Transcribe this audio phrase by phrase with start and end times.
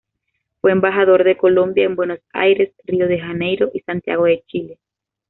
[0.61, 4.79] Fue embajador de Colombia en Buenos Aires, Río de Janeiro y Santiago de Chile.